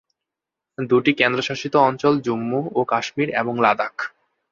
[0.77, 3.95] দুটি কেন্দ্রশাসিত অঞ্চল জম্মু ও কাশ্মীর এবং লাদাখ।